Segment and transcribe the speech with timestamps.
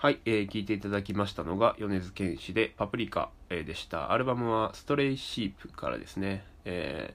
[0.00, 4.12] はい、えー聞いていただきましたのが米津玄師で「パプリカ」でした。
[4.12, 7.14] アルバムは「ストレイシープ」からですね、え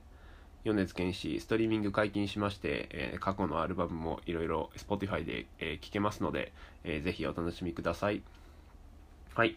[0.66, 6.52] ー米津玄師ストリーミング解禁しまして、えー過去のアルバムもいろいろ Spotify で、えー聞けますので、
[6.84, 8.22] えーぜひお楽しみください。
[9.34, 9.56] はい。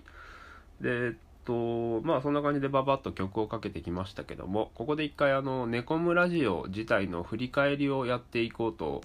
[0.81, 1.15] でえっ
[1.45, 9.03] とまあそんな感じでババッと曲をかけてきましたけどもここで一回あの「ネコムラジオ」自体の振り返りをやっていこうと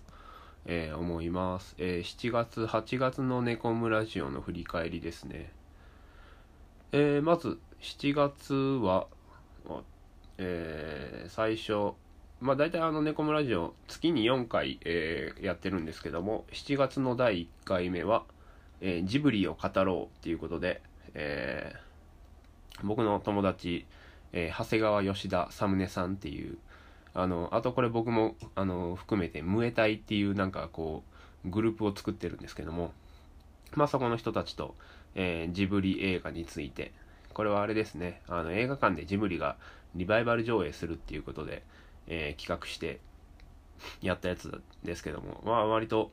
[0.66, 5.52] えー思います、えー7月8月のネコムラジオの振り返りですね、
[6.92, 9.08] えーまず7月は、
[10.38, 11.94] え最初
[12.40, 18.24] まあ大体あのネコムラジオ月に4回、えやってるんですけども7月の第1回目は、
[18.82, 20.82] えジブリを語ろうっていうことで、
[21.14, 21.74] え
[22.84, 23.86] 僕の友達、
[24.32, 26.58] え長谷川吉田サムネさんっていう
[27.14, 31.04] あのあとこれ僕もあの含めてムエタイっていうなんかこ
[31.46, 32.94] うグループを作ってるんですけども
[33.76, 34.76] まあそこの人たちと、
[35.16, 36.94] えージブリ映画について
[37.34, 39.58] これはあれですねあの映画館でジブリが
[39.96, 41.64] リバイバル上映するっていうことで、
[42.08, 43.00] えー企画して
[44.02, 46.12] やったやつですけどもまあ割と、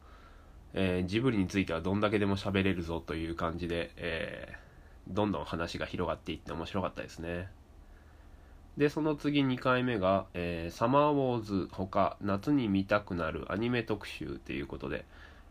[0.74, 4.68] えージブリについてはどんだけでも喋れるぞという感じで、えー
[5.08, 7.48] どんどん話が広がっていって面白かったですね。
[8.78, 15.04] でその次2回目が、えーサマーウォーズほか夏に見たくなるアニメ特集ということで、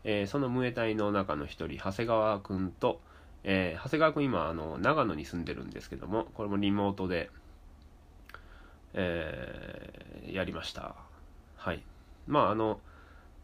[0.04, 3.00] えーそのムエタイの中の一人長谷川くんと、
[3.44, 7.28] えー長谷川くん今あの長野に住んでるんですけどもこれもリモートで、
[8.94, 10.94] えーやりました。
[11.56, 11.82] はい。
[12.26, 12.80] まああの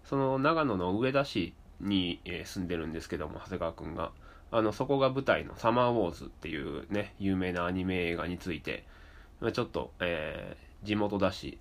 [0.04, 4.12] その長野の上田市に、え住んでるんですけども長谷川くんが。
[4.50, 8.84] あのそこが舞台の「サマーウォーズ」っていうね有名なアニメ映画について
[9.52, 11.58] ちょっと、えー地元だし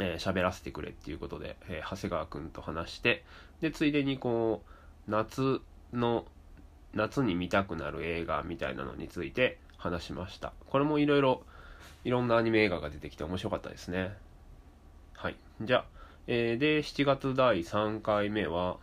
[0.00, 3.24] えー喋らせてくれっていうことで、えー長谷川くんと話して
[3.60, 4.62] でついでにこ
[5.08, 5.60] う夏
[5.92, 6.24] の
[6.94, 10.52] 夏に見たくなる映画みたいなのについて話しました。
[10.68, 11.42] これもいろいろ
[12.04, 14.16] いろんなアニメ映画が出てきて面白かったですね。
[15.14, 15.36] はい。
[15.62, 15.84] じゃあ、
[16.26, 18.78] えーで7月第3回目は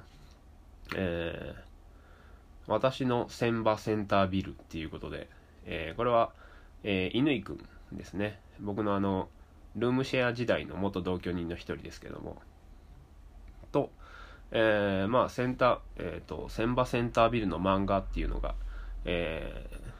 [0.95, 1.61] えー
[2.67, 5.27] 私の千葉センタービルっていうことで、
[5.65, 6.31] えーこれは、
[6.83, 8.39] えー、乾くんですね。
[8.59, 9.29] 僕のあの
[9.75, 12.41] ルームシェア時代の元同居人の一人ですけども。
[13.71, 13.89] と、
[14.51, 18.55] えーまあセンター、えー、と千葉センタービルの漫画っていうのが、
[19.05, 19.91] えー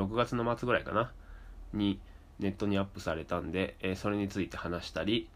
[0.00, 1.12] 6月の末ぐらいかな？
[1.72, 2.00] に
[2.40, 5.28] ネットにアップされたんで、えーそれについて話したり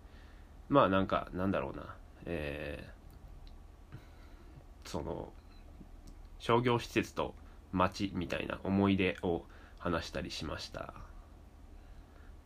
[0.68, 1.94] まあなんかなんだろうな。
[2.26, 2.98] えー
[4.84, 5.30] その
[6.38, 7.34] 商業施設と
[7.72, 9.44] 街みたいな思い出を
[9.78, 10.94] 話したりしました。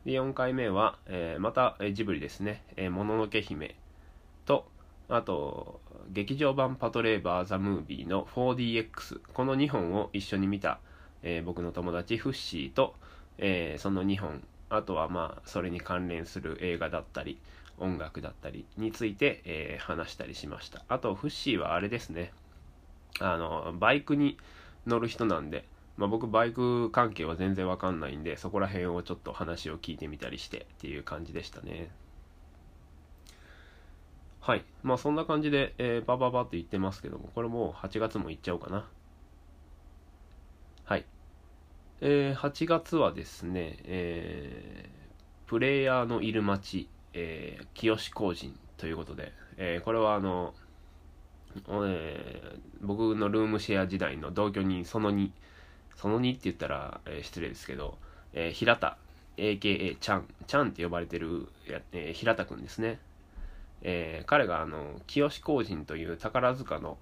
[0.04, 3.76] で4回目は、えーまたえジブリですね「えーもののけ姫」
[4.46, 4.66] と
[5.08, 5.80] あと
[6.10, 10.80] 劇場版「パトレーバー・ザ・ムービー」の 4DX この2本を一緒に見た、
[11.22, 12.94] えー僕の友達フッシーと、
[13.38, 14.42] えその2本。
[14.70, 17.38] あとはまあそれに関連する映画だったり
[17.78, 20.82] 音楽だったりについて、え話したりしました。
[20.88, 22.32] あとフッシーはあれですね。
[23.20, 24.38] あのバイクに
[24.86, 25.64] 乗る人なんで、
[26.02, 31.90] まあ、僕バイク関係は全然わかんないんでそこら辺をちょっと話を聞いてみたりしてっていう感じでしたね。
[34.40, 34.64] はい。
[34.82, 38.88] まあそんな感じで、えー、バババって言ってますけどもこれもう8月も行っちゃおうかな。
[40.82, 41.04] はい。
[42.00, 50.52] えー、8月はですね、えー、プレイヤーのいる街、えー、清志工人ということで、えーこれはあの
[51.86, 55.30] えー僕のルームシェア時代の同居人その2
[55.96, 57.98] その2って言ったら、えー失礼ですけど、
[58.32, 58.96] えー平田
[59.36, 60.26] AKA ちゃん。
[60.46, 61.48] ちゃんって呼ばれてる、
[61.92, 62.98] えー平田くんですね、
[63.82, 66.98] え彼があの清志工人という宝塚の、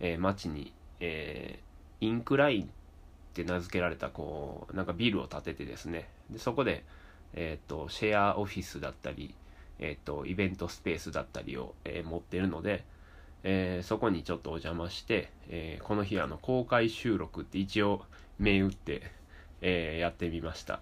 [0.00, 1.58] え町に、え
[2.00, 2.66] インクラインっ
[3.32, 6.08] て名付けられたこうなんかビルを建ててですね。
[6.30, 6.84] でそこで、
[7.34, 9.34] えー、とシェアオフィスだったり、
[9.78, 12.84] えー、とイベントスペースだったりを、えー持ってるので、
[13.44, 18.02] えーそこにちょっとお邪魔して、えーこの日あの公開収録って一応
[18.40, 19.02] 銘打って、
[19.60, 20.80] えーやってみました、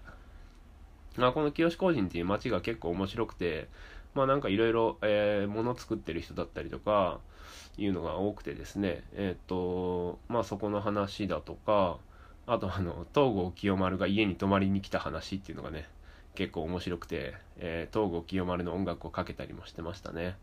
[1.17, 3.67] まあ、この清志工人っていう街が結構面白くて
[4.15, 4.97] まあなんかいろいろ
[5.47, 7.19] 物作ってる人だったりとか
[7.77, 11.97] いうのが多くてですねえっ、とまあそこの話だとか
[12.47, 15.87] あとあの東郷清丸が家に泊まりに来た話っていうのがね
[16.35, 20.37] 結構面白くて、えー東郷清丸の音楽をかけたりもしてましたね。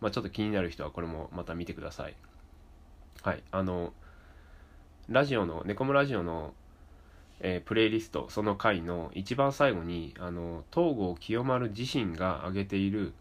[0.00, 2.14] まあちょっと気になる人はこれもまた見てください。
[3.22, 3.92] はいあの
[5.08, 6.52] ラジオのネコムラジオの、
[7.40, 13.12] えープレイリストその回の一番最後にあの東郷清丸自身が上げている、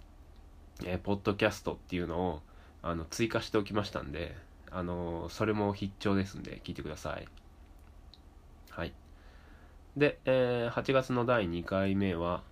[0.83, 2.41] えーポッドキャストっていうのを
[2.81, 4.35] あの追加しておきましたんで
[4.71, 7.27] あのそれも必聴ですんで聞いてください。
[8.71, 8.93] はい。
[9.95, 12.43] で、えー、8月の第2回目は、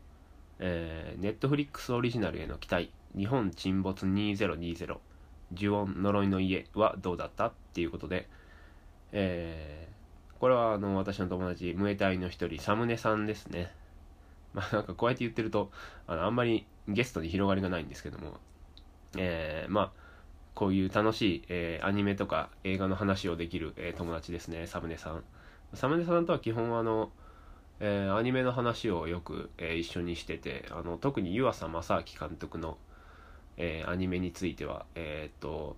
[0.59, 2.91] えー、Netflix オリジナルへの期待。
[3.18, 4.97] 日本沈没2020
[5.56, 7.47] 呪音呪いの家はどうだった？
[7.47, 8.30] っていうことで、
[9.13, 13.71] えー、これはあの私の友達ムエタイの一人サムネさんですね。
[14.54, 15.71] まあなんかこうやって言ってると
[16.07, 18.39] あのあんまりゲストに広がりがないんですけども。
[19.15, 19.92] えー、まあ
[20.56, 25.24] こういう楽しい、えー、アニメとか映画の話をできる、えー、友達ですねサムネさん。
[25.74, 27.12] サムネさんとは基本あの、
[27.80, 32.77] えー、アニメの話をよく、え一緒にしててあの特に湯浅正明監督の、
[33.57, 35.75] えアニメについてはえっと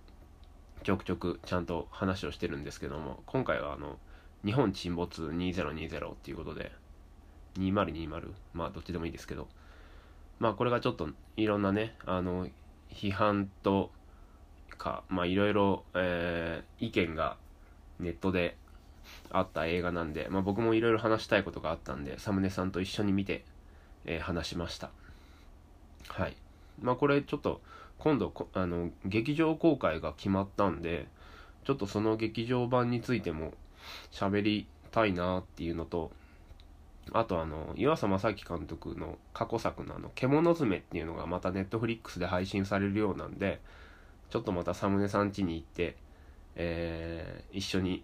[0.82, 3.98] ちょくちょくちゃんと話をしてるんですけども今回はあの
[4.44, 6.72] 日本沈没2020っていうことで
[7.58, 9.48] 2020まあどっちでもいいですけど
[10.38, 12.48] まあこれがちょっといろんなねあの
[12.90, 13.90] 批判と
[14.78, 17.36] かまあいろいろ、えー、意見が
[17.98, 18.56] ネットで
[19.30, 23.44] あった映画なんで、まあ、僕もいろいろ話したいことがあったんでサムネさんと一緒に見て、
[24.04, 24.90] えー、話しました。
[26.08, 26.36] はい。
[26.80, 27.60] まあこれちょっと
[27.98, 31.06] 今度あの劇場公開が決まったんで
[31.64, 33.52] ちょっとその劇場版についても
[34.12, 36.10] 喋りたいなっていうのと
[37.12, 43.60] あとあの岩佐正樹監督の過去作のあの「獣爪」っていうのがまたネットフリックスで配信されるようなんで
[44.30, 45.96] ちょっとまたサムネさん家に行って、
[46.56, 48.02] えー、一緒に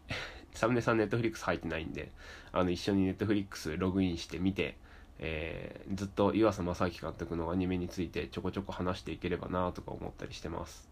[0.55, 2.12] サムネさんネットフリックス入ってないんで
[2.53, 4.77] あの一緒にネットフリックスログインして見て、
[5.19, 10.88] えー、ずっと岩佐正樹監督のアニメについてちょこちょこ話していければなとか思ったりしてます。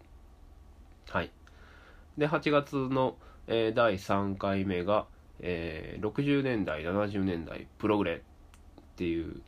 [1.08, 1.30] はい。
[2.18, 5.06] で8月の、えー、第3回目が
[5.42, 8.20] えー、60年代70年代プログレっ
[8.96, 9.40] ていう、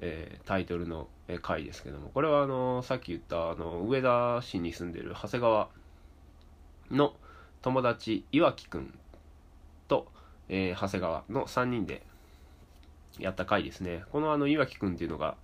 [0.00, 1.08] えー、タイトルの
[1.42, 5.68] 回ですけどもこれはあのさっき言ったあの上田市に住んでる長谷川
[6.90, 7.14] の
[7.62, 8.98] 友達岩城くん
[9.88, 10.06] と、
[10.48, 12.02] えー、長谷川の3人で
[13.18, 14.04] やった回ですね。
[14.12, 15.36] このあの岩城くんっていうのが、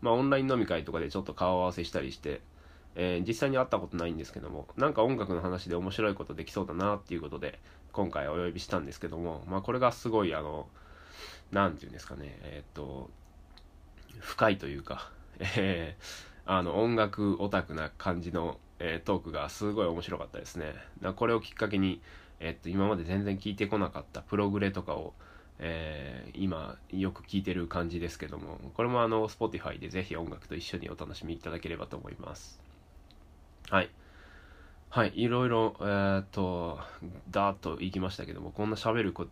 [0.00, 2.40] まあ、オンライン飲み会とかでちょっと顔合わせしたりして
[2.94, 7.58] えー、実際に会ったことないんですけどもなんか音楽の話で面白いことできそうだなっていうことで
[7.92, 10.66] 今回お呼びしたんですけどもまあこれがすごいあの
[11.50, 13.10] 何て言うんですかねえー、っと
[14.20, 15.10] 深いというか、
[15.56, 20.74] えー、あの音楽オタクな感じの、えー、トークがすごい面白かったですね。
[21.16, 22.00] これをきっかけに、
[22.38, 25.14] え、っと今まで全然聞いてこなかったプログレとかを
[25.58, 32.62] えー、今よく聴いてる感じですけどもこれもあの Spotify でぜひ音楽と一緒にお楽しみいただければと思います
[33.70, 33.88] はい。
[34.90, 36.78] はい、いろいろ、えー、っと、
[37.30, 39.24] だーっと行きましたけども、こんな喋るこ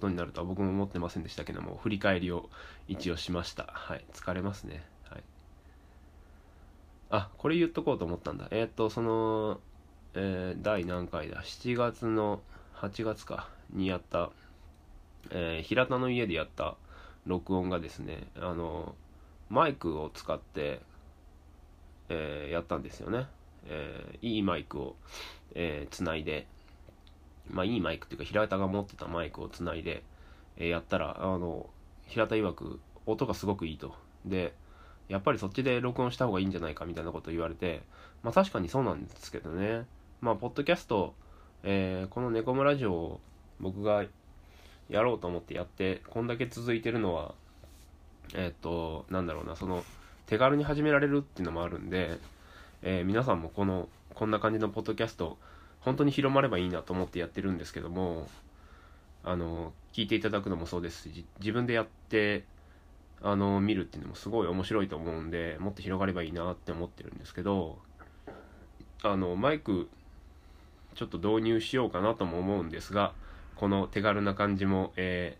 [0.00, 2.48] とになるとは僕も思ってませんでしたけども、振り返りを
[2.86, 3.66] 一応しました。
[3.72, 4.84] はい、疲れますね。
[5.10, 5.22] はい。
[7.10, 8.46] あ、これ言っとこうと思ったんだ。
[8.52, 9.58] えー、っと、その、
[10.14, 12.40] えー、第何回だ ?7 月の、
[12.76, 14.30] 8月か、にやった、
[15.30, 16.76] えー、平田の家でやった
[17.26, 18.94] 録音がですね、あの、
[19.48, 20.80] マイクを使って、
[22.08, 23.26] えー、やったんですよね。
[23.66, 24.96] えー、いいマイクを、
[25.54, 26.46] えー、つないで、
[27.50, 30.02] まあいいマイクっていうか平田が持ってたマイクをつないで、
[30.56, 31.68] えー、やったら、あの、
[32.06, 33.94] 平田曰く音がすごくいいと。
[34.24, 34.54] で、
[35.08, 37.82] やっぱりそっちで録音した方がいいんじゃないかみたいなことを言われて、
[38.22, 39.86] まあ確かにそうなんですけどね。
[40.20, 41.14] まあ、ポッドキャスト、
[41.62, 43.20] えー、この猫村ラジオを
[43.60, 44.04] 僕が
[44.88, 47.34] やろうと思ってやって、こんだけ続いてるのは、
[48.34, 49.84] えっ、と、なんだろうな、その、
[50.26, 52.18] 手軽に始められるっていうのもあるんで、
[52.82, 55.38] えー、皆さんもこのこんな感じのポッドキャスト
[55.80, 58.28] 本当に広まればいいなと思ってやってるんですけども
[59.24, 62.44] あの聞いていただくのもそうですし自分でやって
[63.22, 67.78] あの見るっていうのもすごい面白いと思うんでもっと広がればいいなって思ってるんですけど
[69.02, 69.88] あのマイク
[70.94, 73.12] ちょっと導入しようかなとも思うんですが
[73.58, 75.36] この手軽な感じも、え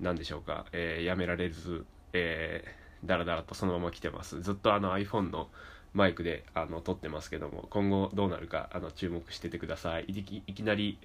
[0.00, 4.40] ー、何でしょうか、えー、やめられず、えー、だらだらとそのまま来てます。
[4.40, 5.48] ずっとあの iPhone の
[5.92, 10.04] マイクであの撮ってますけども今後どうなるかあの注目しててください。
[10.08, 10.98] いきいきなり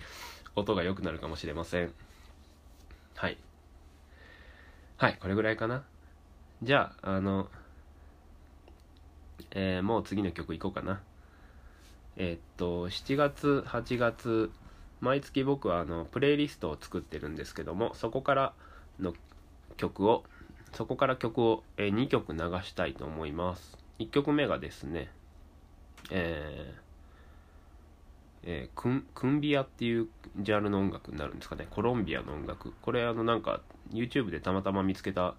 [0.56, 1.92] 音が良くなるかもしれません。
[3.16, 3.38] はい。
[4.96, 5.84] はいこれぐらいかな。
[6.64, 7.50] じゃああの
[9.52, 11.02] えー、もう次の曲いこうかな。
[12.16, 14.52] えー、っと7月8月
[15.02, 18.54] 毎月僕はあのプレイリストを作ってるんですけどもそこから
[19.00, 19.14] の
[19.78, 20.24] 曲を
[20.76, 23.78] そこから曲を、え2曲流したいと思います。
[24.00, 25.10] 1曲目がですね、
[26.12, 26.86] えー
[28.44, 31.66] えー、クンクンビアっていうジャンルの音楽になるんですかね。
[31.70, 32.74] コロンビアの音楽。
[32.82, 33.62] これあのなんか
[33.94, 35.36] YouTube でたまたま見つけた、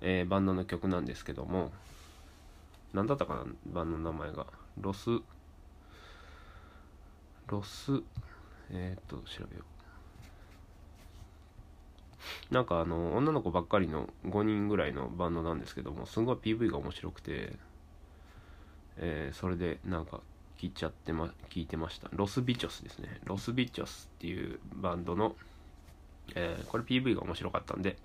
[0.00, 1.72] えー、バンドの曲なんですけども
[2.94, 4.46] 何だったかなバンドの名前が。
[4.80, 5.10] ロス
[7.48, 8.00] ロス
[8.70, 9.62] えー、っと調べよ
[12.50, 12.54] う。
[12.54, 17.52] なんかあの女の子ばっかりの5人ぐらいのバンドなんですけどもすごい PV が面白くて、
[18.96, 20.20] えー、それでなんか
[20.58, 22.08] 聞いちゃってま聞いてました。
[22.12, 23.20] ロスビチョスですね。
[23.24, 25.36] ロスビチョスっていうバンドの、
[26.34, 27.96] えー、これ PV が面白かったんで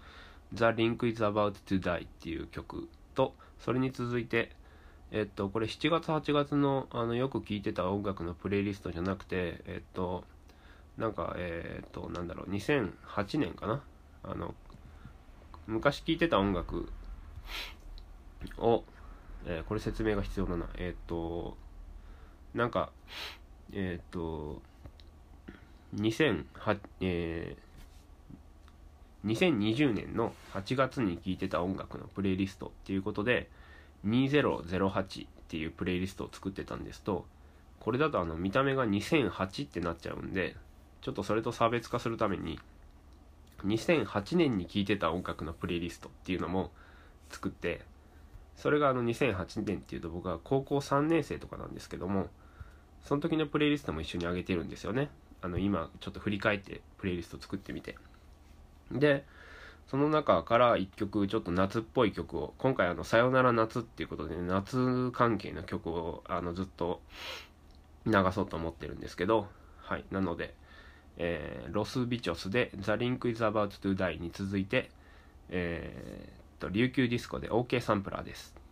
[0.54, 4.52] The Link is About to Die っていう曲とそれに続いて
[5.12, 10.24] えっとこれ7月8月のあのよく聴いてた音楽のプレイリストじゃなくてえっと
[10.98, 13.82] なんかえっとなんだろう2008年かな？
[14.24, 14.54] あの
[15.68, 16.90] 昔聴いてた音楽
[18.58, 18.84] を、
[19.46, 20.68] えー、これ説明が必要だな。
[20.76, 21.58] えっと
[22.54, 22.92] なんか
[23.72, 24.62] えっと
[25.96, 26.46] 2008
[27.02, 33.50] えー、2020年の8月に聴いてた音楽のプレイリストっていうことで
[34.06, 37.26] 2008っていうプレイリストを作ってたんですと
[37.80, 40.56] これだとあの見た目が2008ってなっちゃうんで
[41.04, 42.60] ちょっとそれと差別化するために
[43.66, 46.72] 2008年に聴いてた音楽のプレイリストっていうのも
[47.30, 47.82] 作って
[48.56, 52.28] それがあの2008年っていうと僕は高校3年生とかなんですけども
[53.04, 55.10] その時のプレイリストも一緒に上げてるんですよね。
[55.42, 57.98] あの今ちょっと振り返ってプレイリスト作ってみて。
[58.92, 59.26] で
[59.88, 67.02] その中から1曲ちょっと夏っぽい曲を今回あの「さよなら夏」っていうことで、夏関係の曲をあのずっと
[68.06, 69.50] 流そうと思ってるんですけど
[69.82, 70.56] はいなので、
[71.18, 74.90] えー、 Los Bitchos で「ザ・リンク・イズ・アバウト・トゥ・ダイ」に続いて
[75.50, 78.63] えー、と RYUKYUDISKO で OK サンプラーです。